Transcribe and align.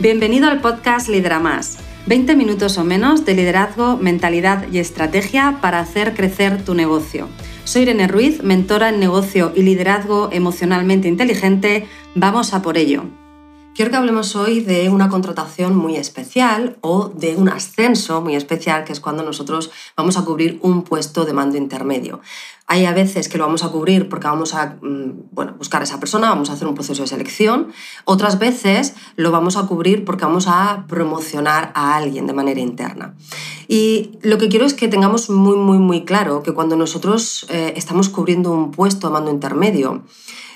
Bienvenido 0.00 0.48
al 0.48 0.62
podcast 0.62 1.10
Lidera 1.10 1.40
Más. 1.40 1.76
20 2.06 2.34
minutos 2.34 2.78
o 2.78 2.84
menos 2.84 3.26
de 3.26 3.34
liderazgo, 3.34 3.98
mentalidad 3.98 4.64
y 4.72 4.78
estrategia 4.78 5.58
para 5.60 5.78
hacer 5.78 6.14
crecer 6.14 6.64
tu 6.64 6.74
negocio. 6.74 7.28
Soy 7.64 7.82
Irene 7.82 8.08
Ruiz, 8.08 8.42
mentora 8.42 8.88
en 8.88 8.98
negocio 8.98 9.52
y 9.54 9.62
liderazgo 9.62 10.30
emocionalmente 10.32 11.06
inteligente. 11.06 11.86
Vamos 12.14 12.54
a 12.54 12.62
por 12.62 12.78
ello. 12.78 13.19
Quiero 13.74 13.92
que 13.92 13.96
hablemos 13.96 14.34
hoy 14.34 14.60
de 14.60 14.88
una 14.88 15.08
contratación 15.08 15.76
muy 15.76 15.96
especial 15.96 16.76
o 16.80 17.08
de 17.08 17.36
un 17.36 17.48
ascenso 17.48 18.20
muy 18.20 18.34
especial, 18.34 18.84
que 18.84 18.92
es 18.92 18.98
cuando 19.00 19.22
nosotros 19.22 19.70
vamos 19.96 20.16
a 20.16 20.24
cubrir 20.24 20.58
un 20.62 20.82
puesto 20.82 21.24
de 21.24 21.32
mando 21.32 21.56
intermedio. 21.56 22.20
Hay 22.66 22.84
a 22.84 22.92
veces 22.92 23.28
que 23.28 23.38
lo 23.38 23.46
vamos 23.46 23.62
a 23.62 23.68
cubrir 23.68 24.08
porque 24.08 24.26
vamos 24.26 24.54
a 24.54 24.76
mm, 24.82 25.56
buscar 25.56 25.82
a 25.82 25.84
esa 25.84 26.00
persona, 26.00 26.28
vamos 26.28 26.50
a 26.50 26.54
hacer 26.54 26.66
un 26.66 26.74
proceso 26.74 27.02
de 27.02 27.08
selección. 27.08 27.68
Otras 28.04 28.40
veces 28.40 28.94
lo 29.14 29.30
vamos 29.30 29.56
a 29.56 29.66
cubrir 29.66 30.04
porque 30.04 30.24
vamos 30.24 30.46
a 30.48 30.84
promocionar 30.88 31.70
a 31.74 31.96
alguien 31.96 32.26
de 32.26 32.32
manera 32.32 32.60
interna. 32.60 33.14
Y 33.68 34.18
lo 34.22 34.36
que 34.38 34.48
quiero 34.48 34.66
es 34.66 34.74
que 34.74 34.88
tengamos 34.88 35.30
muy, 35.30 35.56
muy, 35.56 35.78
muy 35.78 36.04
claro 36.04 36.42
que 36.42 36.52
cuando 36.52 36.76
nosotros 36.76 37.46
eh, 37.48 37.72
estamos 37.76 38.08
cubriendo 38.08 38.50
un 38.50 38.72
puesto 38.72 39.06
de 39.06 39.12
mando 39.12 39.30
intermedio, 39.30 40.02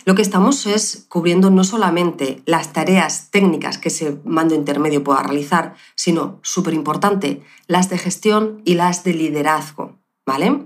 lo 0.05 0.15
que 0.15 0.23
estamos 0.23 0.67
es 0.67 1.07
cubriendo 1.09 1.51
no 1.51 1.65
solamente 1.65 2.43
las 2.45 2.73
tareas 2.73 3.31
técnicas 3.31 3.79
que 3.79 3.89
ese 3.89 4.19
mando 4.25 4.55
intermedio 4.55 5.03
pueda 5.03 5.23
realizar, 5.23 5.75
sino, 5.95 6.41
súper 6.43 6.75
importante, 6.75 7.43
las 7.67 7.89
de 7.89 7.99
gestión 7.99 8.61
y 8.65 8.75
las 8.75 9.03
de 9.05 9.15
liderazgo. 9.15 10.04
¿Vale? 10.27 10.59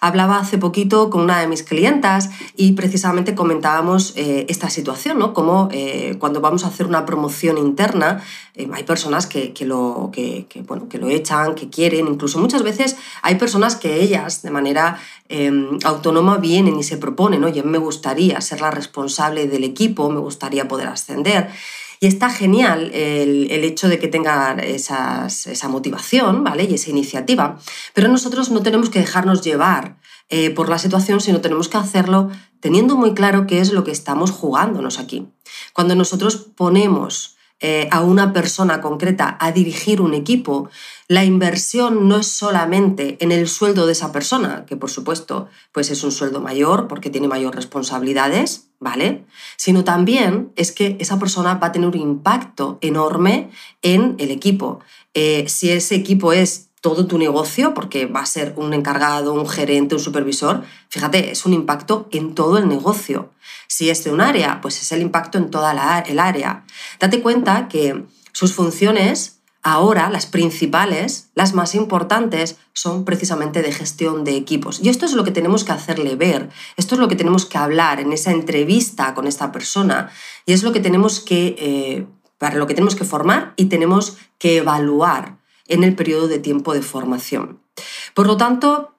Hablaba 0.00 0.38
hace 0.38 0.58
poquito 0.58 1.10
con 1.10 1.20
una 1.20 1.40
de 1.40 1.46
mis 1.46 1.62
clientas 1.62 2.30
y 2.56 2.72
precisamente 2.72 3.34
comentábamos 3.34 4.14
eh, 4.16 4.46
esta 4.48 4.70
situación, 4.70 5.18
¿no? 5.18 5.34
Como 5.34 5.68
eh, 5.70 6.16
cuando 6.18 6.40
vamos 6.40 6.64
a 6.64 6.68
hacer 6.68 6.86
una 6.86 7.04
promoción 7.04 7.58
interna, 7.58 8.22
eh, 8.54 8.68
hay 8.72 8.84
personas 8.84 9.26
que, 9.26 9.54
lo, 9.66 10.10
que, 10.12 10.46
bueno, 10.66 10.88
que 10.88 10.98
lo 10.98 11.08
echan, 11.08 11.54
que 11.54 11.68
quieren, 11.68 12.08
incluso 12.08 12.38
muchas 12.38 12.62
veces 12.62 12.96
hay 13.22 13.34
personas 13.34 13.76
que 13.76 14.00
ellas 14.00 14.42
de 14.42 14.50
manera 14.50 14.98
em, 15.28 15.78
autónoma 15.84 16.38
vienen 16.38 16.78
y 16.78 16.82
se 16.82 16.96
proponen, 16.96 17.44
oye, 17.44 17.62
me 17.62 17.78
gustaría 17.78 18.40
ser 18.40 18.60
la 18.60 18.70
responsable 18.70 19.46
del 19.46 19.64
equipo, 19.64 20.10
me 20.10 20.20
gustaría 20.20 20.66
poder 20.68 20.88
ascender. 20.88 21.50
Y 22.02 22.08
está 22.08 22.30
genial 22.30 22.90
el, 22.94 23.48
hecho 23.62 23.88
de 23.88 24.00
que 24.00 24.08
tengan 24.08 24.58
esa 24.58 25.28
motivación 25.68 26.42
¿vale? 26.42 26.64
y 26.64 26.74
esa 26.74 26.90
iniciativa, 26.90 27.60
pero 27.94 28.08
nosotros 28.08 28.50
no 28.50 28.60
tenemos 28.60 28.90
que 28.90 28.98
dejarnos 28.98 29.40
llevar 29.42 29.98
eh, 30.28 30.50
por 30.50 30.68
la 30.68 30.78
situación, 30.78 31.20
sino 31.20 31.40
tenemos 31.40 31.68
que 31.68 31.76
hacerlo 31.76 32.28
teniendo 32.58 32.96
muy 32.96 33.14
claro 33.14 33.46
qué 33.46 33.60
es 33.60 33.72
lo 33.72 33.84
que 33.84 33.92
estamos 33.92 34.32
jugándonos 34.32 34.98
aquí. 34.98 35.28
Cuando 35.74 35.94
nosotros 35.94 36.48
ponemos 36.56 37.36
eh, 37.60 37.86
a 37.92 38.00
una 38.00 38.32
persona 38.32 38.80
concreta 38.80 39.36
a 39.38 39.52
dirigir 39.52 40.00
un 40.00 40.14
equipo, 40.14 40.68
la 41.12 41.26
inversión 41.26 42.08
no 42.08 42.16
es 42.16 42.26
solamente 42.26 43.18
en 43.20 43.32
el 43.32 43.46
sueldo 43.46 43.84
de 43.84 43.92
esa 43.92 44.12
persona, 44.12 44.64
que 44.64 44.78
por 44.78 44.88
supuesto 44.88 45.46
pues 45.70 45.90
es 45.90 46.02
un 46.04 46.10
sueldo 46.10 46.40
mayor 46.40 46.88
porque 46.88 47.10
tiene 47.10 47.28
mayor 47.28 47.54
responsabilidades, 47.54 48.68
¿vale? 48.80 49.26
Sino 49.58 49.84
también 49.84 50.52
es 50.56 50.72
que 50.72 50.96
esa 51.00 51.18
persona 51.18 51.56
va 51.56 51.66
a 51.66 51.72
tener 51.72 51.86
un 51.86 51.98
impacto 51.98 52.78
enorme 52.80 53.50
en 53.82 54.16
el 54.18 54.30
equipo. 54.30 54.80
Eh, 55.12 55.44
si 55.48 55.70
ese 55.70 55.96
equipo 55.96 56.32
es 56.32 56.70
todo 56.80 57.06
tu 57.06 57.18
negocio, 57.18 57.74
porque 57.74 58.06
va 58.06 58.20
a 58.20 58.26
ser 58.26 58.54
un 58.56 58.72
encargado, 58.72 59.34
un 59.34 59.46
gerente, 59.46 59.94
un 59.94 60.00
supervisor, 60.00 60.62
fíjate, 60.88 61.30
es 61.32 61.44
un 61.44 61.52
impacto 61.52 62.08
en 62.10 62.34
todo 62.34 62.56
el 62.56 62.68
negocio. 62.68 63.32
Si 63.68 63.90
es 63.90 64.02
de 64.02 64.12
un 64.12 64.22
área, 64.22 64.62
pues 64.62 64.80
es 64.80 64.90
el 64.92 65.02
impacto 65.02 65.36
en 65.36 65.50
toda 65.50 65.74
la, 65.74 65.98
el 65.98 66.18
área. 66.18 66.64
Date 66.98 67.20
cuenta 67.20 67.68
que 67.68 68.02
sus 68.32 68.54
funciones 68.54 69.41
ahora, 69.62 70.10
las 70.10 70.26
principales, 70.26 71.30
las 71.34 71.54
más 71.54 71.74
importantes, 71.74 72.56
son 72.72 73.04
precisamente 73.04 73.62
de 73.62 73.72
gestión 73.72 74.24
de 74.24 74.36
equipos. 74.36 74.80
Y 74.82 74.88
esto 74.88 75.06
es 75.06 75.12
lo 75.12 75.24
que 75.24 75.30
tenemos 75.30 75.64
que 75.64 75.72
hacerle 75.72 76.16
ver, 76.16 76.50
esto 76.76 76.94
es 76.96 77.00
lo 77.00 77.08
que 77.08 77.16
tenemos 77.16 77.46
que 77.46 77.58
hablar 77.58 78.00
en 78.00 78.12
esa 78.12 78.32
entrevista 78.32 79.14
con 79.14 79.26
esta 79.26 79.52
persona 79.52 80.10
y 80.46 80.52
es 80.52 80.62
lo 80.62 80.72
que 80.72 80.80
tenemos 80.80 81.20
que, 81.20 81.54
eh, 81.58 82.06
para 82.38 82.56
lo 82.56 82.66
que 82.66 82.74
tenemos 82.74 82.96
que 82.96 83.04
formar 83.04 83.54
y 83.56 83.66
tenemos 83.66 84.16
que 84.38 84.58
evaluar 84.58 85.38
en 85.68 85.84
el 85.84 85.94
periodo 85.94 86.28
de 86.28 86.38
tiempo 86.38 86.74
de 86.74 86.82
formación. 86.82 87.60
Por 88.14 88.26
lo 88.26 88.36
tanto, 88.36 88.96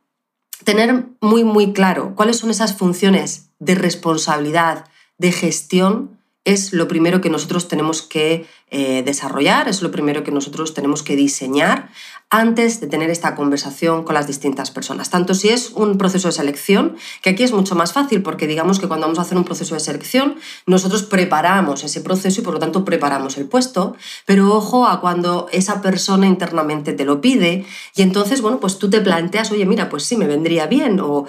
tener 0.63 1.05
muy, 1.19 1.43
muy 1.43 1.73
claro 1.73 2.15
cuáles 2.15 2.37
son 2.37 2.49
esas 2.49 2.77
funciones 2.77 3.49
de 3.59 3.75
responsabilidad, 3.75 4.85
de 5.17 5.31
gestión, 5.31 6.19
es 6.45 6.73
lo 6.73 6.87
primero 6.87 7.21
que 7.21 7.29
nosotros 7.29 7.67
tenemos 7.67 8.01
que 8.01 8.45
eh, 8.75 9.03
desarrollar, 9.03 9.67
es 9.69 9.83
lo 9.83 9.91
primero 9.91 10.23
que 10.23 10.31
nosotros 10.31 10.73
tenemos 10.73 11.03
que 11.03 11.15
diseñar 11.15 11.91
antes 12.31 12.81
de 12.81 12.87
tener 12.87 13.11
esta 13.11 13.35
conversación 13.35 14.03
con 14.03 14.15
las 14.15 14.25
distintas 14.25 14.71
personas. 14.71 15.11
Tanto 15.11 15.35
si 15.35 15.49
es 15.49 15.69
un 15.75 15.99
proceso 15.99 16.27
de 16.27 16.31
selección, 16.31 16.95
que 17.21 17.29
aquí 17.29 17.43
es 17.43 17.51
mucho 17.51 17.75
más 17.75 17.93
fácil 17.93 18.23
porque 18.23 18.47
digamos 18.47 18.79
que 18.79 18.87
cuando 18.87 19.05
vamos 19.05 19.19
a 19.19 19.21
hacer 19.21 19.37
un 19.37 19.43
proceso 19.43 19.75
de 19.75 19.79
selección, 19.79 20.37
nosotros 20.65 21.03
preparamos 21.03 21.83
ese 21.83 22.01
proceso 22.01 22.41
y 22.41 22.43
por 22.43 22.55
lo 22.55 22.59
tanto 22.59 22.83
preparamos 22.83 23.37
el 23.37 23.45
puesto, 23.45 23.95
pero 24.25 24.51
ojo 24.51 24.87
a 24.87 24.99
cuando 25.01 25.47
esa 25.51 25.83
persona 25.83 26.25
internamente 26.25 26.93
te 26.93 27.05
lo 27.05 27.21
pide 27.21 27.67
y 27.93 28.01
entonces, 28.01 28.41
bueno, 28.41 28.59
pues 28.59 28.79
tú 28.79 28.89
te 28.89 29.01
planteas, 29.01 29.51
oye, 29.51 29.67
mira, 29.67 29.89
pues 29.89 30.01
sí, 30.01 30.17
me 30.17 30.25
vendría 30.25 30.65
bien 30.65 30.99
o, 30.99 31.27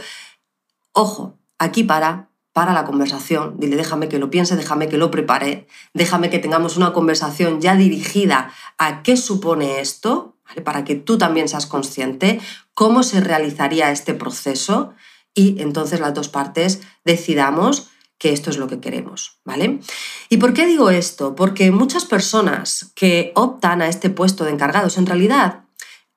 ojo, 0.93 1.39
aquí 1.59 1.85
para 1.85 2.31
para 2.55 2.73
la 2.73 2.85
conversación. 2.85 3.57
Dile, 3.59 3.77
déjame 3.77 4.09
que 4.09 4.19
lo 4.19 4.31
piense, 4.31 4.57
déjame 4.57 4.89
que 4.89 4.97
lo 4.97 5.11
prepare, 5.11 5.67
déjame 5.93 6.31
que 6.31 6.39
tengamos 6.39 6.79
una 6.79 6.95
conversación 6.95 7.61
ya 7.61 7.75
dirigida 7.75 8.53
a 8.79 9.03
qué 9.03 9.19
supone 9.19 9.81
esto, 9.81 10.37
para 10.63 10.85
que 10.85 10.95
tú 10.95 11.19
también 11.19 11.49
seas 11.49 11.67
consciente, 11.67 12.41
cómo 12.73 13.03
se 13.03 13.21
realizaría 13.21 13.91
este 13.91 14.15
proceso 14.15 14.95
y 15.35 15.61
entonces 15.61 15.99
las 15.99 16.15
dos 16.15 16.29
partes 16.29 16.81
decidamos 17.05 17.91
que 18.19 18.33
esto 18.33 18.51
es 18.51 18.57
lo 18.57 18.69
que 18.69 18.79
queremos, 18.79 19.41
¿vale? 19.45 19.81
¿Y 20.29 20.37
por 20.37 20.55
qué 20.55 20.65
digo 20.65 20.91
esto? 20.91 21.35
Porque 21.35 21.73
muchas 21.73 22.05
personas 22.05 22.93
que 22.95 23.33
optan 23.35 23.83
a 23.83 23.89
este 23.89 24.11
puesto 24.11 24.45
de 24.45 24.53
encargados 24.53 24.97
en 24.97 25.07
realidad 25.07 25.65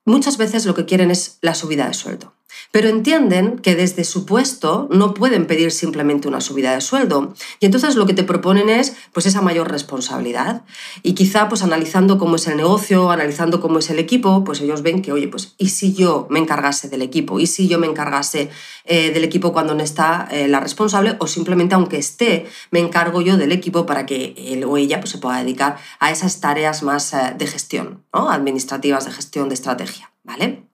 muchas 0.05 0.37
veces 0.37 0.67
lo 0.67 0.75
que 0.75 0.85
quieren 0.85 1.09
es 1.09 1.39
la 1.41 1.55
subida 1.55 1.87
de 1.87 1.95
sueldo 1.95 2.36
pero 2.72 2.90
entienden 2.90 3.59
que 3.59 3.75
desde 3.75 4.03
su 4.03 4.25
puesto 4.25 4.88
no 4.91 5.13
pueden 5.13 5.47
pedir 5.47 5.72
simplemente 5.72 6.28
una 6.28 6.41
subida 6.41 6.73
de 6.73 6.81
sueldo. 6.81 7.34
Y 7.59 7.66
entonces 7.66 7.95
lo 7.95 8.06
que 8.06 8.13
te 8.13 8.23
proponen 8.23 8.69
es 8.69 8.95
pues 9.13 9.25
esa 9.25 9.41
mayor 9.41 9.72
responsabilidad. 9.72 10.63
Y 11.03 11.13
quizá 11.13 11.50
pues 11.50 11.63
analizando 11.63 12.18
cómo 12.18 12.35
es 12.35 12.47
el 12.47 12.57
negocio, 12.57 13.12
analizando 13.12 13.62
cómo 13.62 13.79
es 13.79 13.90
el 13.90 14.00
equipo, 14.00 14.44
pues 14.44 14.62
ellos 14.62 14.81
ven 14.81 15.01
que, 15.01 15.12
oye, 15.12 15.28
pues 15.28 15.56
¿y 15.57 15.69
si 15.69 15.94
yo 15.94 16.28
me 16.29 16.40
encargase 16.40 16.90
del 16.90 17.01
equipo? 17.01 17.40
¿Y 17.40 17.47
si 17.47 17.68
yo 17.68 17.79
me 17.79 17.88
encargase 17.88 18.50
eh, 18.85 19.12
del 19.12 19.24
equipo 19.24 19.53
cuando 19.53 19.74
no 19.74 19.84
está 19.84 20.28
eh, 20.31 20.47
la 20.47 20.59
responsable? 20.59 21.16
O 21.19 21.28
simplemente 21.28 21.75
aunque 21.75 21.97
esté, 21.97 22.45
me 22.72 22.79
encargo 22.79 23.22
yo 23.22 23.38
del 23.38 23.51
equipo 23.51 23.85
para 23.85 24.06
que 24.06 24.35
él 24.38 24.63
o 24.63 24.78
ella 24.78 25.00
pues, 25.00 25.12
se 25.12 25.18
pueda 25.18 25.39
dedicar 25.39 25.78
a 26.00 26.12
esas 26.12 26.39
tareas 26.39 26.84
más 26.84 27.13
eh, 27.13 27.35
de 27.38 27.47
gestión, 27.47 28.03
¿no? 28.13 28.29
administrativas, 28.29 29.06
de 29.06 29.12
gestión, 29.12 29.50
de 29.50 29.56
estrategia. 29.56 30.12
¿Vale? 30.24 30.66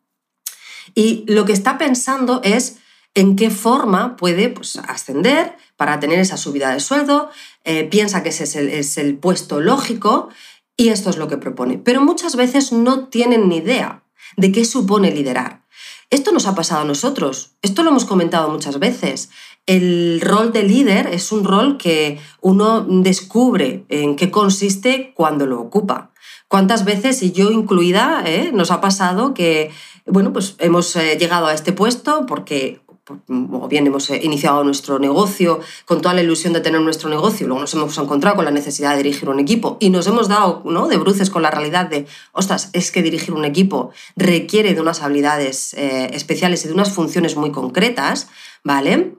Y 0.96 1.24
lo 1.28 1.46
que 1.46 1.54
está 1.54 1.78
pensando 1.78 2.42
es 2.44 2.78
en 3.16 3.36
qué 3.36 3.50
forma 3.50 4.16
puede 4.16 4.50
pues, 4.50 4.78
ascender 4.78 5.56
para 5.78 6.00
tener 6.00 6.20
esa 6.20 6.38
subida 6.38 6.74
de 6.74 6.80
sueldo, 6.80 7.30
eh, 7.64 7.84
piensa 7.84 8.24
que 8.24 8.30
ese 8.30 8.46
es 8.46 8.56
el, 8.56 8.70
es 8.70 8.98
el 8.98 9.18
puesto 9.18 9.59
lógico 9.59 10.30
y 10.78 10.90
esto 10.90 11.09
es 11.09 11.18
lo 11.18 11.28
que 11.28 11.38
propone. 11.38 11.78
Pero 11.78 12.02
muchas 12.02 12.36
veces 12.36 12.72
no 12.72 13.08
tienen 13.08 13.50
ni 13.50 13.58
idea 13.58 14.03
de 14.38 14.52
qué 14.52 14.66
supone 14.66 15.12
liderar. 15.12 15.64
Esto 16.09 16.32
nos 16.32 16.46
ha 16.46 16.56
pasado 16.56 16.82
a 16.82 16.86
nosotros, 16.86 17.56
esto 17.62 17.82
lo 17.82 17.90
hemos 17.90 18.06
comentado 18.06 18.50
muchas 18.50 18.78
veces. 18.80 19.30
El 19.66 20.22
rol 20.22 20.52
de 20.52 20.64
líder 20.64 21.08
es 21.08 21.32
un 21.32 21.44
rol 21.44 21.78
que 21.78 22.20
uno 22.42 22.82
descubre 22.82 23.86
en 23.90 24.16
qué 24.16 24.30
consiste 24.30 25.14
cuando 25.16 25.48
lo 25.48 25.59
ocupa. 25.59 26.12
¿Cuántas 26.47 26.85
veces, 26.85 27.23
y 27.23 27.32
yo 27.32 27.52
incluida, 27.52 28.22
eh, 28.28 28.52
nos 28.53 28.70
ha 28.70 28.79
pasado 28.79 29.34
que 29.34 29.72
bueno, 30.05 30.34
pues 30.34 30.55
hemos 30.59 30.96
eh, 30.96 31.17
llegado 31.17 31.47
a 31.47 31.53
este 31.53 31.73
puesto 31.73 32.26
porque 32.26 32.84
o 33.29 33.67
bien 33.67 33.85
hemos 33.85 34.09
eh, 34.09 34.22
iniciado 34.23 34.64
nuestro 34.64 34.97
negocio 34.97 35.59
con 35.85 36.02
toda 36.02 36.16
la 36.16 36.22
ilusión 36.22 36.53
de 36.53 36.61
tener 36.61 36.79
nuestro 36.79 37.09
negocio, 37.09 37.47
luego 37.47 37.61
nos 37.61 37.73
hemos 37.73 37.97
encontrado 37.97 38.38
con 38.38 38.46
la 38.46 38.52
necesidad 38.52 38.91
de 38.91 39.03
dirigir 39.03 39.28
un 39.28 39.40
equipo 39.40 39.78
y 39.82 39.90
nos 39.90 40.08
hemos 40.08 40.29
dado 40.29 40.61
¿no? 40.66 40.88
de 40.88 40.97
bruces 40.97 41.29
con 41.29 41.41
la 41.41 41.52
realidad 41.52 41.90
de, 41.90 42.05
ostras, 42.32 42.70
es 42.72 42.91
que 42.91 43.02
dirigir 43.02 43.34
un 43.34 43.44
equipo 43.44 43.91
requiere 44.16 44.73
de 44.73 44.79
unas 44.79 45.02
habilidades 45.02 45.73
eh, 45.73 46.11
especiales 46.14 46.64
y 46.64 46.70
de 46.70 46.73
unas 46.73 46.94
funciones 46.94 47.35
muy 47.35 47.52
concretas, 47.52 48.29
¿vale? 48.64 49.16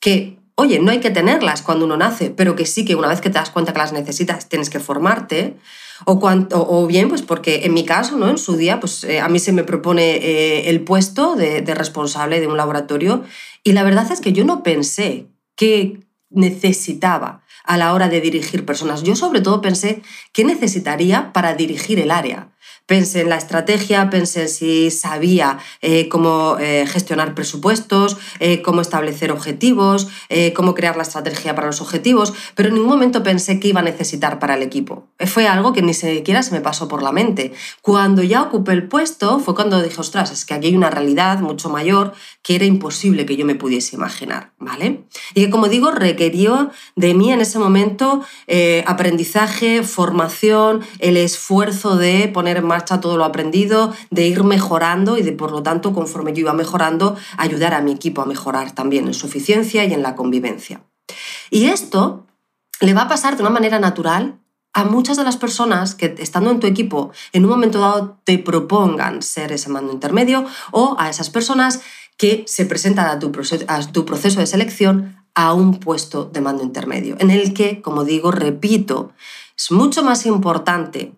Que, 0.00 0.38
oye, 0.56 0.80
no 0.80 0.90
hay 0.90 1.00
que 1.00 1.10
tenerlas 1.10 1.62
cuando 1.62 1.84
uno 1.84 1.96
nace, 1.96 2.30
pero 2.30 2.56
que 2.56 2.66
sí 2.66 2.84
que 2.84 2.96
una 2.96 3.08
vez 3.08 3.20
que 3.20 3.30
te 3.30 3.38
das 3.38 3.50
cuenta 3.50 3.72
que 3.72 3.78
las 3.78 3.92
necesitas, 3.92 4.48
tienes 4.48 4.70
que 4.70 4.80
formarte. 4.80 5.56
O, 6.04 6.18
o, 6.20 6.86
bien, 6.86 7.08
pues 7.08 7.22
porque 7.22 7.64
en 7.64 7.72
mi 7.72 7.86
caso, 7.86 8.18
¿no? 8.18 8.28
en 8.28 8.36
su 8.36 8.56
día, 8.56 8.80
pues 8.80 9.04
eh, 9.04 9.20
a 9.20 9.28
mí 9.28 9.38
se 9.38 9.52
me 9.52 9.64
propone 9.64 10.16
eh, 10.16 10.68
el 10.68 10.82
puesto 10.82 11.36
de, 11.36 11.62
responsable 11.74 12.40
de 12.40 12.46
un 12.46 12.56
laboratorio 12.58 13.24
y 13.64 13.72
la 13.72 13.82
verdad 13.82 14.10
es 14.12 14.20
que 14.20 14.34
yo 14.34 14.44
no 14.44 14.62
pensé 14.62 15.26
que 15.56 16.00
necesitaba 16.28 17.42
a 17.64 17.78
la 17.78 17.94
hora 17.94 18.08
de 18.08 18.20
dirigir 18.20 18.66
personas. 18.66 19.02
Yo 19.04 19.16
sobre 19.16 19.40
todo 19.40 19.62
pensé 19.62 20.02
qué 20.32 20.44
necesitaría 20.44 21.32
para 21.32 21.54
dirigir 21.54 21.98
el 21.98 22.10
área. 22.10 22.50
Pensé 22.86 23.22
en 23.22 23.30
la 23.30 23.36
estrategia, 23.36 24.10
pensé 24.10 24.42
en 24.42 24.48
si 24.48 24.92
sabía 24.92 25.58
eh, 25.82 26.08
cómo 26.08 26.56
eh, 26.60 26.86
gestionar 26.86 27.34
presupuestos, 27.34 28.16
eh, 28.38 28.62
cómo 28.62 28.80
establecer 28.80 29.32
objetivos, 29.32 30.06
cómo 30.54 30.74
crear 30.74 30.96
la 30.96 31.02
estrategia 31.02 31.54
para 31.54 31.66
los 31.66 31.80
objetivos, 31.80 32.32
pero 32.54 32.68
en 32.68 32.74
ningún 32.74 32.90
momento 32.90 33.22
pensé 33.22 33.58
que 33.58 33.68
iba 33.68 33.80
a 33.80 33.82
necesitar 33.82 34.38
para 34.38 34.54
el 34.54 34.62
equipo. 34.62 35.08
Fue 35.26 35.48
algo 35.48 35.72
que 35.72 35.82
ni 35.82 35.94
siquiera 35.94 36.42
se 36.42 36.52
me 36.52 36.60
pasó 36.60 36.86
por 36.88 37.02
la 37.02 37.10
mente. 37.10 37.52
Cuando 37.82 38.22
ya 38.22 38.42
ocupé 38.42 38.72
el 38.72 38.86
puesto 38.86 39.40
fue 39.40 39.54
cuando 39.54 39.82
dije, 39.82 40.00
ostras, 40.00 40.30
es 40.30 40.44
que 40.44 40.54
aquí 40.54 40.68
hay 40.68 40.76
una 40.76 40.90
realidad 40.90 41.40
mucho 41.40 41.68
mayor 41.70 42.12
que 42.42 42.54
era 42.54 42.64
imposible 42.64 43.26
que 43.26 43.36
yo 43.36 43.46
me 43.46 43.54
pudiese 43.54 43.96
imaginar, 43.96 44.52
¿vale? 44.58 45.04
Y 45.34 45.44
que 45.44 45.50
como 45.50 45.68
digo, 45.68 45.90
requirió 45.90 46.70
de 46.94 47.14
mí 47.14 47.32
en 47.32 47.40
ese 47.40 47.58
momento 47.58 48.22
aprendizaje, 48.86 49.82
formación, 49.82 50.82
el 50.98 51.16
esfuerzo 51.16 51.96
de 51.96 52.28
poner 52.28 52.58
en 52.58 52.66
marcha 52.66 52.75
marcha 52.76 53.00
todo 53.00 53.16
lo 53.16 53.24
aprendido, 53.24 53.94
de 54.10 54.26
ir 54.26 54.44
mejorando 54.44 55.16
y 55.16 55.22
de, 55.22 55.32
por 55.32 55.50
lo 55.50 55.62
tanto, 55.62 55.94
conforme 55.94 56.34
yo 56.34 56.40
iba 56.40 56.52
mejorando, 56.52 57.16
ayudar 57.38 57.72
a 57.72 57.80
mi 57.80 57.92
equipo 57.92 58.20
a 58.20 58.26
mejorar 58.26 58.72
también 58.72 59.06
en 59.06 59.14
su 59.14 59.26
eficiencia 59.26 59.84
y 59.86 59.94
en 59.94 60.02
la 60.02 60.14
convivencia. 60.14 60.82
Y 61.50 61.66
esto 61.66 62.26
le 62.80 62.92
va 62.92 63.02
a 63.02 63.08
pasar 63.08 63.36
de 63.36 63.42
una 63.42 63.50
manera 63.50 63.78
natural 63.78 64.38
a 64.74 64.84
muchas 64.84 65.16
de 65.16 65.24
las 65.24 65.38
personas 65.38 65.94
que 65.94 66.14
estando 66.18 66.50
en 66.50 66.60
tu 66.60 66.66
equipo 66.66 67.10
en 67.32 67.44
un 67.44 67.50
momento 67.50 67.80
dado 67.80 68.18
te 68.24 68.38
propongan 68.38 69.22
ser 69.22 69.52
ese 69.52 69.70
mando 69.70 69.90
intermedio 69.90 70.44
o 70.70 70.96
a 70.98 71.08
esas 71.08 71.30
personas 71.30 71.80
que 72.18 72.44
se 72.46 72.66
presentan 72.66 73.06
a 73.06 73.18
tu, 73.18 73.32
proceso, 73.32 73.64
a 73.68 73.80
tu 73.90 74.04
proceso 74.04 74.40
de 74.40 74.46
selección 74.46 75.16
a 75.34 75.54
un 75.54 75.80
puesto 75.80 76.26
de 76.26 76.42
mando 76.42 76.62
intermedio, 76.62 77.16
en 77.20 77.30
el 77.30 77.54
que, 77.54 77.80
como 77.80 78.04
digo, 78.04 78.32
repito, 78.32 79.12
es 79.56 79.70
mucho 79.70 80.02
más 80.02 80.26
importante 80.26 81.14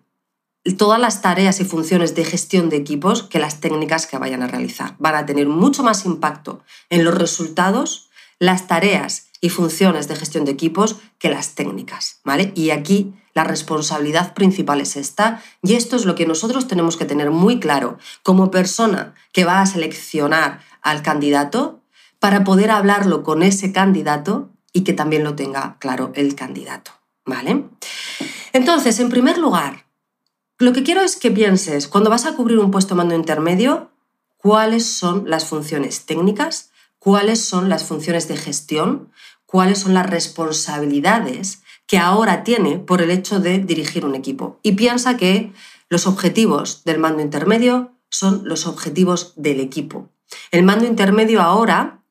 todas 0.77 0.99
las 0.99 1.21
tareas 1.21 1.59
y 1.59 1.65
funciones 1.65 2.15
de 2.15 2.25
gestión 2.25 2.69
de 2.69 2.77
equipos 2.77 3.23
que 3.23 3.39
las 3.39 3.59
técnicas 3.59 4.07
que 4.07 4.17
vayan 4.17 4.43
a 4.43 4.47
realizar. 4.47 4.95
Van 4.99 5.15
a 5.15 5.25
tener 5.25 5.47
mucho 5.47 5.83
más 5.83 6.05
impacto 6.05 6.63
en 6.89 7.03
los 7.03 7.15
resultados 7.15 8.09
las 8.39 8.67
tareas 8.67 9.27
y 9.41 9.49
funciones 9.49 10.07
de 10.07 10.15
gestión 10.15 10.45
de 10.45 10.51
equipos 10.51 10.97
que 11.17 11.29
las 11.29 11.55
técnicas, 11.55 12.19
¿vale? 12.23 12.51
Y 12.55 12.71
aquí 12.71 13.13
la 13.33 13.43
responsabilidad 13.43 14.33
principal 14.33 14.81
es 14.81 14.95
esta 14.95 15.41
y 15.61 15.75
esto 15.75 15.95
es 15.95 16.05
lo 16.05 16.15
que 16.15 16.25
nosotros 16.25 16.67
tenemos 16.67 16.97
que 16.97 17.05
tener 17.05 17.31
muy 17.31 17.59
claro 17.59 17.97
como 18.23 18.51
persona 18.51 19.13
que 19.31 19.45
va 19.45 19.61
a 19.61 19.65
seleccionar 19.65 20.61
al 20.81 21.01
candidato 21.01 21.81
para 22.19 22.43
poder 22.43 22.71
hablarlo 22.71 23.23
con 23.23 23.43
ese 23.43 23.71
candidato 23.71 24.49
y 24.73 24.81
que 24.81 24.93
también 24.93 25.23
lo 25.23 25.35
tenga 25.35 25.77
claro 25.79 26.11
el 26.15 26.35
candidato, 26.35 26.91
¿vale? 27.25 27.65
Entonces, 28.51 28.99
en 28.99 29.09
primer 29.09 29.37
lugar, 29.37 29.85
lo 30.59 30.73
que 30.73 30.83
quiero 30.83 31.01
es 31.01 31.15
que 31.15 31.31
pienses, 31.31 31.87
cuando 31.87 32.09
vas 32.09 32.25
a 32.25 32.35
cubrir 32.35 32.59
un 32.59 32.69
puesto 32.69 32.95
mando 32.95 33.15
intermedio, 33.15 33.91
cuáles 34.37 34.85
son 34.85 35.29
las 35.29 35.45
funciones 35.45 36.05
técnicas, 36.05 36.71
cuáles 36.99 37.41
son 37.41 37.69
las 37.69 37.85
funciones 37.85 38.27
de 38.27 38.37
gestión, 38.37 39.11
cuáles 39.45 39.79
son 39.79 39.93
las 39.93 40.09
responsabilidades 40.09 41.61
que 41.87 41.97
ahora 41.97 42.43
tiene 42.43 42.77
por 42.77 43.01
el 43.01 43.09
hecho 43.09 43.39
de 43.39 43.59
dirigir 43.59 44.05
un 44.05 44.15
equipo. 44.15 44.59
Y 44.61 44.73
piensa 44.73 45.17
que 45.17 45.51
los 45.89 46.05
objetivos 46.07 46.83
del 46.83 46.99
mando 46.99 47.21
intermedio 47.21 47.93
son 48.09 48.41
los 48.45 48.67
objetivos 48.67 49.33
del 49.37 49.59
equipo. 49.59 50.09
El 50.51 50.63
mando 50.63 50.85
intermedio 50.85 51.41
ahora, 51.41 52.03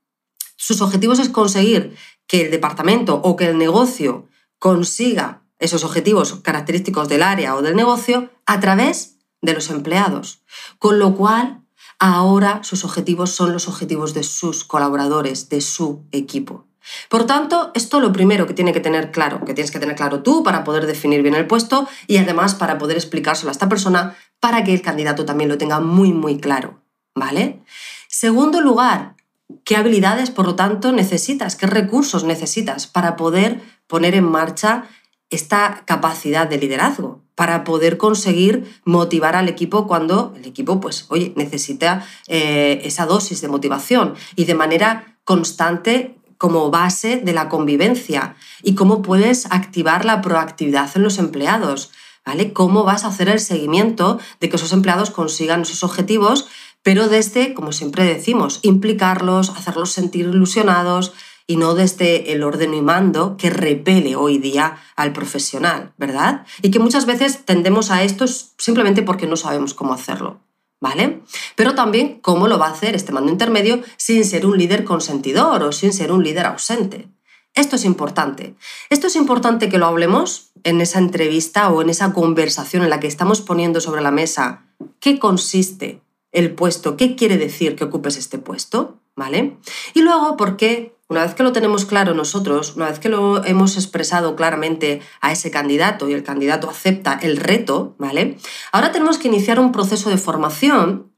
sus 0.57 0.81
objetivos 0.81 1.19
es 1.19 1.29
conseguir 1.29 1.95
que 2.27 2.47
el 2.47 2.51
departamento 2.51 3.21
o 3.23 3.37
que 3.37 3.47
el 3.47 3.59
negocio 3.59 4.27
consiga 4.59 5.43
esos 5.59 5.85
objetivos 5.85 6.35
característicos 6.43 7.09
del 7.09 7.23
área 7.23 7.55
o 7.57 7.63
del 7.63 7.77
negocio 7.77 8.31
a 8.47 8.61
través 8.61 9.17
de 9.43 9.55
los 9.55 9.71
empleados. 9.71 10.43
Con 10.79 10.99
lo 10.99 11.15
cual, 11.15 11.63
ahora 11.99 12.61
sus 12.63 12.85
objetivos 12.85 13.31
son 13.31 13.53
los 13.53 13.69
objetivos 13.69 14.15
de 14.15 14.23
sus 14.23 14.65
colaboradores, 14.65 15.49
de 15.49 15.61
su 15.61 16.05
equipo. 16.13 16.67
Por 17.09 17.27
tanto, 17.27 17.71
esto 17.75 18.01
lo 18.01 18.13
primero 18.13 18.47
que 18.47 18.55
tiene 18.55 18.73
que 18.73 18.81
tener 18.81 19.11
claro, 19.11 19.45
que 19.45 19.55
tienes 19.55 19.71
que 19.71 19.79
tener 19.79 19.97
claro 19.97 20.23
tú 20.23 20.43
para 20.43 20.65
poder 20.65 20.87
definir 20.87 21.23
bien 21.23 21.35
el 21.35 21.47
puesto 21.47 21.89
y 22.07 22.17
además 22.17 22.55
para 22.55 22.79
poder 22.79 22.97
explicárselo 22.97 23.51
a 23.51 23.53
esta 23.53 23.69
persona 23.69 24.17
para 24.41 24.65
que 24.65 24.73
el 24.73 24.83
candidato 24.83 25.25
también 25.25 25.51
lo 25.51 25.59
tenga 25.59 25.81
muy, 25.81 26.13
muy 26.13 26.39
claro. 26.39 26.81
¿Vale? 27.15 27.63
Segundo 28.09 28.61
lugar, 28.61 29.17
¿qué 29.65 29.77
habilidades, 29.77 30.31
por 30.31 30.47
lo 30.47 30.55
tanto, 30.55 30.93
necesitas? 30.93 31.57
¿Qué 31.57 31.67
recursos 31.67 32.25
necesitas 32.25 32.87
para 32.87 33.17
poder 33.17 33.61
poner 33.87 34.15
en 34.15 34.25
marcha 34.25 34.85
esta 35.31 35.83
capacidad 35.85 36.49
de 36.49 36.59
liderazgo 36.59 37.23
para 37.35 37.63
poder 37.65 37.99
conseguir 37.99 38.81
motivar 38.85 39.37
al 39.37 39.49
equipo 39.49 39.87
cuando 39.87 40.35
el 40.37 40.47
equipo, 40.47 40.81
pues, 40.81 41.07
oye, 41.09 41.33
necesita 41.37 42.05
eh, 42.27 42.81
esa 42.85 43.07
dosis 43.07 43.41
de 43.41 43.49
motivación 43.49 44.15
y 44.35 44.45
de 44.45 44.55
manera 44.55 45.19
constante 45.25 46.17
como 46.39 46.71
base 46.71 47.17
de 47.17 47.33
la 47.33 47.49
convivencia 47.49 48.37
y 48.63 48.75
cómo 48.75 49.03
puedes 49.03 49.47
activar 49.47 50.05
la 50.05 50.23
proactividad 50.23 50.91
en 50.95 51.03
los 51.03 51.19
empleados, 51.19 51.91
¿vale? 52.25 52.53
Cómo 52.53 52.85
vas 52.85 53.05
a 53.05 53.09
hacer 53.09 53.29
el 53.29 53.41
seguimiento 53.41 54.19
de 54.41 54.49
que 54.49 54.57
esos 54.57 54.73
empleados 54.73 55.11
consigan 55.11 55.63
esos 55.63 55.83
objetivos, 55.83 56.49
pero 56.83 57.09
desde, 57.09 57.55
como 57.55 57.73
siempre 57.73 58.05
decimos, 58.05 58.61
implicarlos, 58.63 59.51
hacerlos 59.51 59.91
sentir 59.91 60.27
ilusionados, 60.27 61.13
y 61.51 61.57
no 61.57 61.75
desde 61.75 62.31
el 62.33 62.45
orden 62.45 62.75
y 62.75 62.83
mando 62.83 63.39
que 63.39 63.49
repele 63.49 64.15
hoy 64.15 64.37
día 64.37 64.81
al 64.95 65.15
profesional, 65.15 65.95
¿verdad? 65.97 66.47
Y 66.61 66.71
que 66.71 66.79
muchas 66.79 67.07
veces 67.07 67.47
tendemos 67.47 67.91
a 67.91 68.03
esto 68.05 68.27
simplemente 68.29 69.03
porque 69.03 69.27
no 69.27 69.37
sabemos 69.37 69.75
cómo 69.75 69.95
hacerlo. 69.95 70.41
¿Vale? 70.81 71.23
Pero 71.57 71.75
también 71.75 72.21
cómo 72.21 72.47
lo 72.47 72.57
va 72.57 72.69
a 72.69 72.71
hacer 72.71 72.95
este 72.95 73.11
mando 73.11 73.33
intermedio 73.33 73.83
sin 73.97 74.25
ser 74.25 74.47
un 74.47 74.57
líder 74.57 74.85
consentidor 74.85 75.61
o 75.65 75.73
sin 75.73 75.93
ser 75.93 76.13
un 76.13 76.23
líder 76.23 76.47
ausente. 76.47 77.09
Esto 77.53 77.75
es 77.75 77.85
importante. 77.85 78.55
Esto 78.89 79.09
es 79.09 79.17
importante 79.17 79.69
que 79.69 79.79
lo 79.79 79.87
hablemos 79.87 80.53
en 80.63 80.81
esa 80.81 81.01
entrevista 81.01 81.71
o 81.71 81.83
en 81.83 81.91
esa 81.91 82.13
conversación 82.13 82.85
en 82.85 82.91
la 82.91 83.01
que 83.01 83.09
estamos 83.09 83.41
poniendo 83.41 83.81
sobre 83.81 84.03
la 84.03 84.13
mesa 84.13 84.67
qué 85.01 85.19
consiste 85.19 86.01
el 86.31 86.55
puesto, 86.55 86.97
qué 86.97 87.17
quiere 87.17 87.39
decir 87.39 87.75
que 87.75 87.83
ocupes 87.83 88.17
este 88.17 88.39
puesto, 88.39 89.01
¿vale? 89.17 89.57
Y 89.95 90.03
luego, 90.03 90.37
¿por 90.37 90.57
qué 90.57 90.98
una 91.09 91.23
vez 91.23 91.35
que 91.35 91.43
lo 91.43 91.53
tenemos 91.53 91.87
claro 91.87 92.15
nosotros, 92.15 92.77
una 92.77 92.91
vez 92.91 92.99
que 92.99 93.09
lo 93.09 93.45
hemos 93.45 93.77
expresado 93.77 94.37
claramente 94.37 95.01
a 95.21 95.33
ese 95.33 95.51
candidato 95.51 96.09
y 96.09 96.13
el 96.13 96.23
candidato 96.23 96.69
acepta 96.69 97.19
el 97.21 97.39
reto, 97.39 97.97
¿vale? 97.99 98.39
Ahora 98.73 98.93
tenemos 98.93 99.19
que 99.19 99.29
iniciar 99.29 99.59
un 99.59 99.73
proceso 99.73 100.11
de 100.11 100.19
formación 100.19 101.11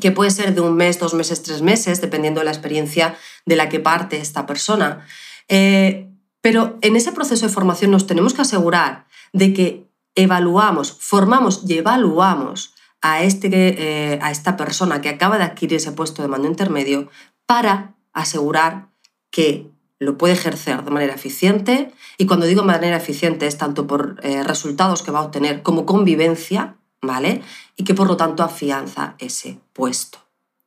que 0.00 0.10
puede 0.10 0.30
ser 0.30 0.54
de 0.54 0.60
un 0.60 0.74
mes, 0.74 0.98
dos 0.98 1.14
meses, 1.14 1.42
tres 1.42 1.62
meses, 1.62 2.00
dependiendo 2.00 2.40
de 2.40 2.44
la 2.44 2.50
experiencia 2.50 3.16
de 3.46 3.56
la 3.56 3.68
que 3.68 3.80
parte 3.80 4.18
esta 4.18 4.46
persona. 4.46 5.06
Eh, 5.48 6.08
pero 6.40 6.78
en 6.82 6.96
ese 6.96 7.12
proceso 7.12 7.46
de 7.46 7.52
formación 7.52 7.92
nos 7.92 8.06
tenemos 8.06 8.34
que 8.34 8.42
asegurar 8.42 9.06
de 9.32 9.52
que 9.52 9.86
evaluamos, 10.14 10.96
formamos 10.98 11.62
y 11.66 11.78
evaluamos 11.78 12.74
a, 13.00 13.22
este, 13.22 13.48
eh, 13.52 14.18
a 14.22 14.30
esta 14.30 14.56
persona 14.56 15.00
que 15.00 15.08
acaba 15.08 15.38
de 15.38 15.44
adquirir 15.44 15.76
ese 15.76 15.92
puesto 15.92 16.22
de 16.22 16.28
mando 16.28 16.48
intermedio 16.48 17.08
para 17.46 17.94
asegurar 18.12 18.88
que 19.36 19.70
lo 19.98 20.16
puede 20.16 20.32
ejercer 20.32 20.82
de 20.82 20.90
manera 20.90 21.12
eficiente 21.12 21.92
y 22.16 22.24
cuando 22.24 22.46
digo 22.46 22.64
manera 22.64 22.96
eficiente 22.96 23.46
es 23.46 23.58
tanto 23.58 23.86
por 23.86 24.18
eh, 24.22 24.42
resultados 24.42 25.02
que 25.02 25.10
va 25.10 25.18
a 25.18 25.24
obtener 25.24 25.62
como 25.62 25.84
convivencia, 25.84 26.78
¿vale? 27.02 27.42
Y 27.76 27.84
que 27.84 27.92
por 27.92 28.08
lo 28.08 28.16
tanto 28.16 28.42
afianza 28.42 29.14
ese 29.18 29.60
puesto, 29.74 30.20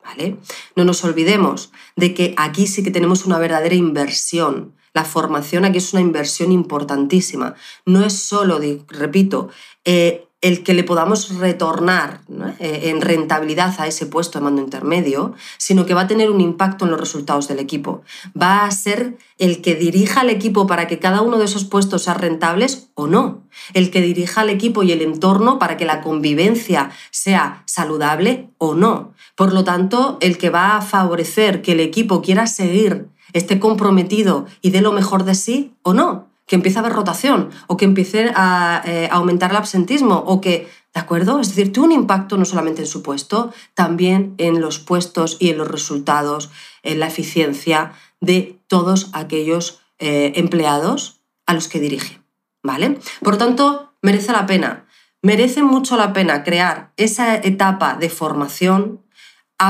¿vale? 0.04 0.36
No 0.76 0.84
nos 0.84 1.02
olvidemos 1.02 1.72
de 1.96 2.14
que 2.14 2.32
aquí 2.36 2.68
sí 2.68 2.84
que 2.84 2.92
tenemos 2.92 3.26
una 3.26 3.40
verdadera 3.40 3.74
inversión. 3.74 4.76
La 4.94 5.04
formación 5.04 5.64
aquí 5.64 5.78
es 5.78 5.92
una 5.92 6.02
inversión 6.02 6.52
importantísima. 6.52 7.56
No 7.86 8.04
es 8.04 8.12
solo, 8.12 8.60
repito, 8.86 9.48
eh, 9.84 10.28
el 10.40 10.62
que 10.62 10.72
le 10.72 10.84
podamos 10.84 11.36
retornar 11.36 12.22
eh, 12.58 12.82
en 12.84 13.02
rentabilidad 13.02 13.74
a 13.78 13.86
ese 13.86 14.06
puesto 14.06 14.38
de 14.38 14.44
mando 14.44 14.62
intermedio, 14.62 15.34
sino 15.58 15.84
que 15.84 15.92
va 15.92 16.02
a 16.02 16.06
tener 16.06 16.30
un 16.30 16.40
impacto 16.40 16.84
en 16.84 16.90
los 16.90 17.00
resultados 17.00 17.46
del 17.46 17.58
equipo. 17.58 18.02
Va 18.40 18.64
a 18.64 18.70
ser 18.70 19.18
el 19.36 19.60
que 19.60 19.74
dirija 19.74 20.22
al 20.22 20.30
equipo 20.30 20.66
para 20.66 20.86
que 20.86 20.98
cada 20.98 21.20
uno 21.20 21.38
de 21.38 21.44
esos 21.44 21.64
puestos 21.64 22.04
sea 22.04 22.14
rentables 22.14 22.88
o 22.94 23.06
no. 23.06 23.42
El 23.74 23.90
que 23.90 24.00
dirija 24.00 24.40
al 24.40 24.50
equipo 24.50 24.82
y 24.82 24.92
el 24.92 25.02
entorno 25.02 25.58
para 25.58 25.76
que 25.76 25.84
la 25.84 26.00
convivencia 26.00 26.90
sea 27.10 27.62
saludable 27.66 28.48
o 28.56 28.74
no. 28.74 29.12
Por 29.34 29.52
lo 29.52 29.62
tanto, 29.64 30.16
el 30.22 30.38
que 30.38 30.48
va 30.48 30.76
a 30.76 30.82
favorecer 30.82 31.60
que 31.60 31.72
el 31.72 31.80
equipo 31.80 32.22
quiera 32.22 32.46
seguir, 32.46 33.08
esté 33.34 33.60
comprometido 33.60 34.46
y 34.62 34.70
dé 34.70 34.80
lo 34.80 34.92
mejor 34.92 35.24
de 35.24 35.34
sí 35.34 35.74
o 35.82 35.92
no 35.92 36.29
que 36.50 36.56
empiece 36.56 36.78
a 36.78 36.80
haber 36.80 36.94
rotación 36.94 37.50
o 37.68 37.76
que 37.76 37.84
empiece 37.84 38.32
a, 38.34 38.82
eh, 38.84 39.08
aumentar 39.12 39.52
el 39.52 39.56
absentismo 39.56 40.16
o 40.26 40.40
que, 40.40 40.68
¿de 40.92 41.00
acuerdo? 41.00 41.38
Es 41.38 41.50
decir, 41.50 41.72
tiene 41.72 41.86
un 41.86 41.92
impacto 41.92 42.36
no 42.36 42.44
solamente 42.44 42.82
en 42.82 42.88
su 42.88 43.04
puesto, 43.04 43.52
también 43.74 44.34
en 44.36 44.60
los 44.60 44.80
puestos 44.80 45.36
y 45.38 45.50
en 45.50 45.58
los 45.58 45.68
resultados, 45.68 46.50
en 46.82 46.98
la 46.98 47.06
eficiencia 47.06 47.92
de 48.20 48.58
todos 48.66 49.10
aquellos 49.12 49.80
eh, 50.00 50.32
empleados 50.34 51.20
a 51.46 51.54
los 51.54 51.68
que 51.68 51.78
dirige, 51.78 52.20
¿vale? 52.64 52.98
Por 53.22 53.36
tanto, 53.36 53.92
merece 54.02 54.32
la 54.32 54.46
pena, 54.46 54.86
merece 55.22 55.62
mucho 55.62 55.96
la 55.96 56.12
pena 56.12 56.42
crear 56.42 56.92
esa 56.96 57.36
etapa 57.36 57.94
de 57.94 58.10
formación, 58.10 59.02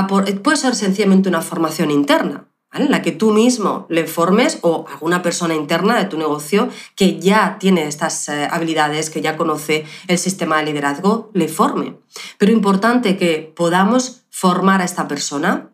puede 0.07 0.57
ser 0.57 0.73
sencillamente 0.73 1.29
una 1.29 1.43
formación 1.43 1.91
interna, 1.91 2.47
la 2.71 3.01
que 3.01 3.11
tú 3.11 3.31
mismo 3.31 3.85
le 3.89 4.07
formes 4.07 4.59
o 4.61 4.85
alguna 4.89 5.21
persona 5.21 5.55
interna 5.55 5.97
de 5.97 6.05
tu 6.05 6.17
negocio 6.17 6.69
que 6.95 7.19
ya 7.19 7.57
tiene 7.59 7.87
estas 7.87 8.29
eh, 8.29 8.47
habilidades, 8.49 9.09
que 9.09 9.21
ya 9.21 9.35
conoce 9.35 9.85
el 10.07 10.17
sistema 10.17 10.57
de 10.57 10.65
liderazgo, 10.65 11.29
le 11.33 11.47
forme. 11.49 11.97
Pero 12.37 12.51
importante 12.51 13.17
que 13.17 13.53
podamos 13.55 14.23
formar 14.29 14.81
a 14.81 14.85
esta 14.85 15.07
persona, 15.07 15.71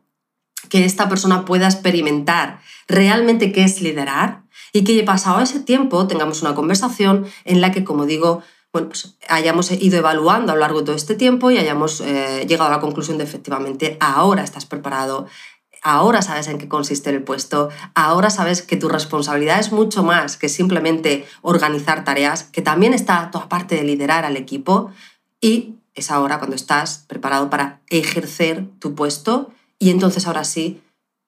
que 0.69 0.85
esta 0.85 1.07
persona 1.07 1.45
pueda 1.45 1.67
experimentar 1.67 2.61
realmente 2.87 3.51
qué 3.51 3.63
es 3.63 3.81
liderar 3.81 4.43
y 4.73 4.83
que 4.83 5.01
pasado 5.03 5.39
ese 5.41 5.59
tiempo 5.59 6.07
tengamos 6.07 6.41
una 6.41 6.55
conversación 6.55 7.25
en 7.45 7.61
la 7.61 7.71
que, 7.71 7.83
como 7.83 8.05
digo, 8.05 8.41
bueno, 8.73 8.89
pues 8.89 9.17
hayamos 9.29 9.71
ido 9.71 9.97
evaluando 9.97 10.51
a 10.51 10.55
lo 10.55 10.61
largo 10.61 10.79
de 10.79 10.85
todo 10.85 10.95
este 10.95 11.15
tiempo 11.15 11.51
y 11.51 11.57
hayamos 11.57 12.01
eh, 12.01 12.45
llegado 12.47 12.69
a 12.69 12.75
la 12.75 12.81
conclusión 12.81 13.17
de 13.17 13.23
efectivamente 13.23 13.97
ahora 13.99 14.43
estás 14.43 14.65
preparado, 14.65 15.25
ahora 15.87 16.21
sabes 16.21 16.49
en 16.49 16.57
qué 16.57 16.67
consiste 16.67 17.09
el 17.09 17.23
puesto, 17.23 17.69
ahora 17.95 18.29
sabes 18.29 18.61
que 18.61 18.75
tu 18.75 18.89
responsabilidad 18.89 19.57
es 19.57 19.71
mucho 19.71 20.03
más 20.03 20.35
que 20.35 20.49
simplemente 20.49 21.25
organizar 21.41 22.03
tareas, 22.03 22.43
que 22.43 22.61
también 22.61 22.93
está 22.93 23.31
toda 23.31 23.47
parte 23.47 23.75
de 23.75 23.83
liderar 23.83 24.25
al 24.25 24.35
equipo 24.35 24.91
y 25.39 25.75
es 25.95 26.11
ahora 26.11 26.39
cuando 26.39 26.57
estás 26.57 27.05
preparado 27.07 27.49
para 27.49 27.79
ejercer 27.89 28.65
tu 28.79 28.95
puesto 28.95 29.53
y 29.79 29.91
entonces 29.91 30.27
ahora 30.27 30.43
sí 30.43 30.81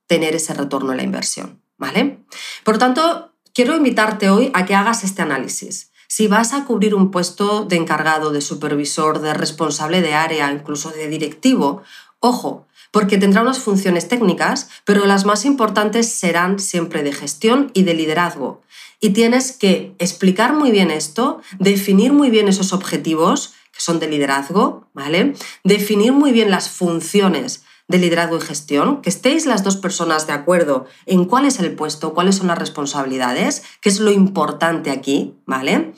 tener 0.07 0.35
ese 0.35 0.53
retorno 0.53 0.91
a 0.91 0.95
la 0.95 1.03
inversión, 1.03 1.61
¿vale? 1.77 2.19
Por 2.65 2.77
tanto, 2.77 3.31
quiero 3.53 3.77
invitarte 3.77 4.29
hoy 4.29 4.51
a 4.53 4.65
que 4.65 4.75
hagas 4.75 5.05
este 5.05 5.21
análisis. 5.21 5.91
Si 6.09 6.27
vas 6.27 6.51
a 6.51 6.65
cubrir 6.65 6.95
un 6.95 7.11
puesto 7.11 7.63
de 7.63 7.77
encargado, 7.77 8.31
de 8.31 8.41
supervisor, 8.41 9.21
de 9.21 9.33
responsable 9.33 10.01
de 10.01 10.15
área, 10.15 10.51
incluso 10.51 10.89
de 10.89 11.07
directivo, 11.07 11.81
ojo, 12.19 12.67
porque 12.91 13.17
tendrá 13.17 13.41
unas 13.41 13.59
funciones 13.59 14.07
técnicas, 14.07 14.69
pero 14.85 15.05
las 15.05 15.25
más 15.25 15.45
importantes 15.45 16.11
serán 16.11 16.59
siempre 16.59 17.03
de 17.03 17.13
gestión 17.13 17.71
y 17.73 17.83
de 17.83 17.93
liderazgo. 17.93 18.61
Y 18.99 19.11
tienes 19.11 19.51
que 19.51 19.93
explicar 19.99 20.53
muy 20.53 20.71
bien 20.71 20.91
esto, 20.91 21.41
definir 21.59 22.13
muy 22.13 22.29
bien 22.29 22.47
esos 22.47 22.73
objetivos, 22.73 23.53
que 23.71 23.81
son 23.81 23.99
de 23.99 24.07
liderazgo, 24.07 24.87
¿vale? 24.93 25.35
Definir 25.63 26.11
muy 26.11 26.31
bien 26.31 26.51
las 26.51 26.69
funciones 26.69 27.63
de 27.87 27.97
liderazgo 27.97 28.37
y 28.37 28.41
gestión, 28.41 29.01
que 29.01 29.09
estéis 29.09 29.45
las 29.45 29.63
dos 29.63 29.75
personas 29.75 30.27
de 30.27 30.33
acuerdo 30.33 30.85
en 31.05 31.25
cuál 31.25 31.45
es 31.45 31.59
el 31.59 31.73
puesto, 31.73 32.13
cuáles 32.13 32.35
son 32.35 32.47
las 32.47 32.57
responsabilidades, 32.57 33.63
que 33.81 33.89
es 33.89 33.99
lo 33.99 34.11
importante 34.11 34.91
aquí, 34.91 35.33
¿vale? 35.45 35.93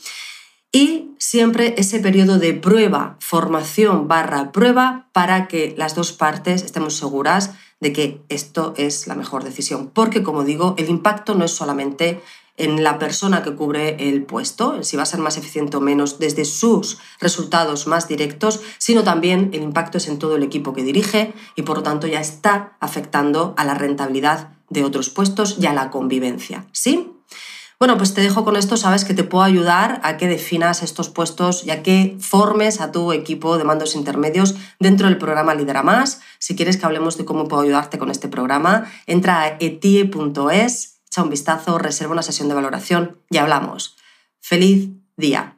Y 0.72 1.12
siempre 1.18 1.76
ese 1.78 2.00
periodo 2.00 2.40
de 2.40 2.54
prueba, 2.54 3.18
formación 3.20 4.08
barra 4.08 4.52
prueba 4.52 5.08
para 5.12 5.48
que 5.48 5.74
las 5.78 5.96
dos 5.96 6.14
partes 6.14 6.64
estemos 6.64 6.96
seguras 6.96 7.52
de 7.82 7.94
que 7.94 8.22
esto 8.30 8.74
es 8.78 9.08
la 9.08 9.16
mejor 9.16 9.44
decisión. 9.44 9.90
Porque, 9.94 10.24
como 10.24 10.44
digo, 10.44 10.76
el 10.78 10.90
impacto 10.90 11.36
no 11.36 11.46
es 11.46 11.52
solamente 11.52 12.22
en 12.58 12.84
la 12.84 13.00
persona 13.00 13.44
que 13.44 13.56
cubre 13.56 14.10
el 14.10 14.24
puesto, 14.24 14.84
si 14.84 14.96
va 14.96 15.04
a 15.04 15.08
ser 15.08 15.20
más 15.20 15.38
eficiente 15.38 15.78
o 15.78 15.82
menos 15.82 16.20
desde 16.20 16.46
sus 16.46 17.00
resultados 17.20 17.88
más 17.88 18.08
directos, 18.08 18.62
sino 18.78 19.04
también 19.04 19.50
el 19.54 19.64
impacto 19.64 19.98
es 19.98 20.08
en 20.08 20.20
todo 20.20 20.36
el 20.36 20.44
equipo 20.44 20.74
que 20.74 20.84
dirige 20.84 21.34
y 21.56 21.64
por 21.64 21.78
lo 21.78 21.84
tanto 21.84 22.08
ya 22.08 22.22
está 22.22 22.78
afectando 22.80 23.56
a 23.58 23.66
la 23.66 23.74
rentabilidad 23.74 24.50
de 24.70 24.84
otros 24.84 25.10
puestos 25.10 25.58
y 25.60 25.66
a 25.66 25.74
la 25.74 25.90
convivencia. 25.90 26.68
¿Sí? 26.72 27.10
Bueno, 27.82 27.98
pues 27.98 28.14
te 28.14 28.22
dejo 28.22 28.46
con 28.46 28.58
esto, 28.58 28.78
sabes 28.78 29.06
que 29.06 29.16
te 29.16 29.24
puedo 29.24 29.44
ayudar 29.44 30.02
a 30.04 30.18
que 30.18 30.28
definas 30.28 30.84
estos 30.84 31.10
puestos 31.10 31.66
y 31.66 31.72
a 31.72 31.82
que 31.82 32.16
formes 32.20 32.80
a 32.80 32.92
tu 32.92 33.12
equipo 33.12 33.58
de 33.58 33.64
mandos 33.64 33.96
intermedios 33.96 34.54
dentro 34.80 35.08
del 35.08 35.18
programa 35.18 35.56
Lidera 35.56 35.82
Más. 35.82 36.22
Si 36.38 36.56
quieres 36.56 36.78
que 36.78 36.86
hablemos 36.86 37.18
de 37.18 37.26
cómo 37.26 37.48
puedo 37.48 37.64
ayudarte 37.64 37.98
con 37.98 38.12
este 38.12 38.28
programa, 38.28 38.86
entra 39.08 39.42
a 39.42 39.48
etie.es, 39.60 41.00
echa 41.08 41.24
un 41.24 41.32
vistazo, 41.32 41.80
reserva 41.80 42.14
una 42.14 42.22
sesión 42.22 42.50
de 42.50 42.54
valoración 42.54 43.18
y 43.32 43.40
hablamos. 43.40 43.98
¡Feliz 44.40 44.90
día! 45.18 45.58